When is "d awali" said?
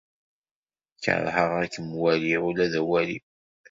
2.71-3.17